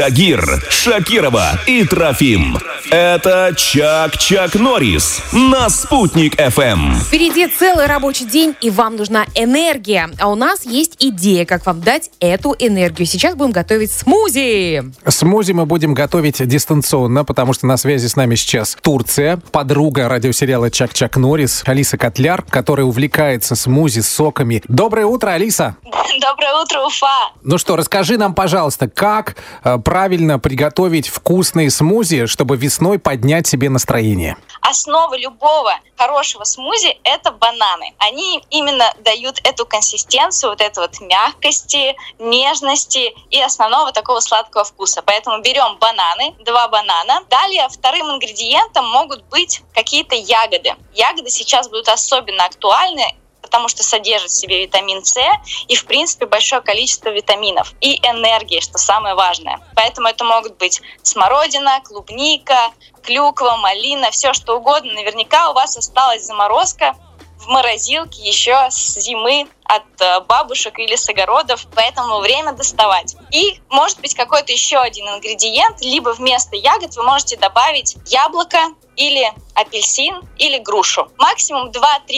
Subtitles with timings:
[0.00, 2.56] Тагир, Шакирова и Трофим.
[2.90, 6.94] Это Чак-Чак Норрис на «Спутник FM.
[6.94, 10.08] Впереди целый рабочий день, и вам нужна энергия.
[10.18, 13.06] А у нас есть идея, как вам дать эту энергию.
[13.06, 14.82] Сейчас будем готовить смузи.
[15.06, 20.70] Смузи мы будем готовить дистанционно, потому что на связи с нами сейчас Турция, подруга радиосериала
[20.70, 24.62] «Чак-Чак Норрис» Алиса Котляр, которая увлекается смузи с соками.
[24.66, 25.76] Доброе утро, Алиса!
[26.20, 27.32] Доброе утро, Уфа!
[27.42, 33.68] Ну что, расскажи нам, пожалуйста, как э, правильно приготовить вкусные смузи, чтобы весной поднять себе
[33.68, 34.36] настроение?
[34.60, 37.92] Основа любого хорошего смузи– это бананы.
[37.98, 45.02] Они именно дают эту консистенцию, вот эту вот мягкости, нежности и основного такого сладкого вкуса.
[45.04, 47.24] Поэтому берем бананы, два банана.
[47.28, 50.76] Далее вторым ингредиентом могут быть какие-то ягоды.
[50.94, 53.16] Ягоды сейчас будут особенно актуальны
[53.50, 55.16] потому что содержит в себе витамин С
[55.66, 59.58] и, в принципе, большое количество витаминов и энергии, что самое важное.
[59.74, 62.70] Поэтому это могут быть смородина, клубника,
[63.02, 64.92] клюква, малина, все что угодно.
[64.92, 66.94] Наверняка у вас осталась заморозка
[67.40, 73.14] в морозилке еще с зимы от э, бабушек или с огородов, поэтому время доставать.
[73.30, 78.58] И может быть какой-то еще один ингредиент, либо вместо ягод вы можете добавить яблоко
[78.96, 81.10] или апельсин или грушу.
[81.18, 81.72] Максимум 2-3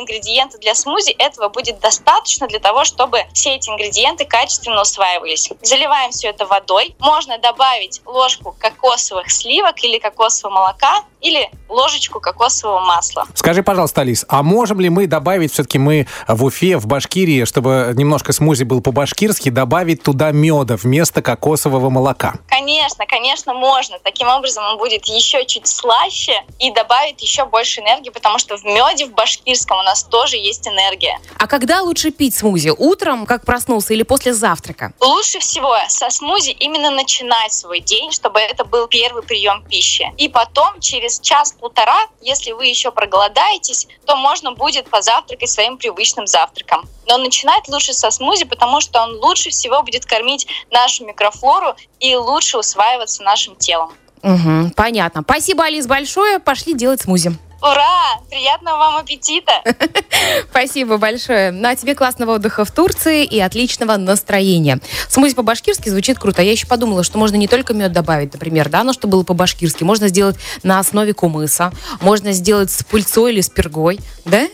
[0.00, 5.50] ингредиента для смузи этого будет достаточно для того, чтобы все эти ингредиенты качественно усваивались.
[5.62, 6.94] Заливаем все это водой.
[6.98, 13.26] Можно добавить ложку кокосовых сливок или кокосового молока или ложечку кокосового масла.
[13.34, 17.92] Скажи, пожалуйста, Алис, а можем ли мы добавить, все-таки мы в Уфе, в Башкирии, чтобы
[17.96, 22.34] немножко смузи был по-башкирски, добавить туда меда вместо кокосового молока?
[22.64, 23.98] Конечно, конечно, можно.
[23.98, 28.64] Таким образом он будет еще чуть слаще и добавит еще больше энергии, потому что в
[28.64, 31.20] меде в башкирском у нас тоже есть энергия.
[31.38, 32.70] А когда лучше пить смузи?
[32.70, 34.94] Утром, как проснулся, или после завтрака?
[34.98, 40.10] Лучше всего со смузи именно начинать свой день, чтобы это был первый прием пищи.
[40.16, 46.88] И потом, через час-полтора, если вы еще проголодаетесь, то можно будет позавтракать своим привычным завтраком.
[47.06, 52.16] Но начинать лучше со смузи, потому что он лучше всего будет кормить нашу микрофлору и
[52.16, 53.92] лучше усваиваться нашим телом.
[54.22, 55.22] Угу, понятно.
[55.22, 56.38] Спасибо, Алис, большое.
[56.38, 57.36] Пошли делать смузи.
[57.64, 58.20] Ура!
[58.28, 59.52] Приятного вам аппетита!
[60.50, 61.50] Спасибо большое.
[61.50, 64.80] На ну, тебе классного отдыха в Турции и отличного настроения.
[65.08, 66.42] Смузи по-башкирски звучит круто.
[66.42, 69.82] Я еще подумала, что можно не только мед добавить, например, да, но что было по-башкирски.
[69.82, 71.72] Можно сделать на основе кумыса.
[72.02, 73.98] Можно сделать с пыльцой или с пергой.
[74.26, 74.46] Да?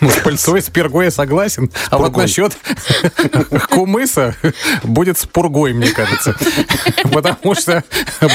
[0.00, 1.72] Ну, с пыльцой, с пергой я согласен.
[1.90, 2.56] А вот насчет
[3.70, 4.36] кумыса
[4.84, 6.36] будет с пургой, мне кажется.
[7.12, 7.82] Потому что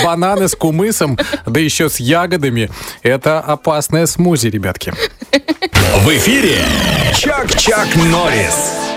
[0.04, 2.70] бананы с кумысом, да еще с ягодами,
[3.02, 4.94] это опасная смузи, ребятки.
[5.32, 6.66] В эфире
[7.16, 8.89] Чак-Чак Норрис.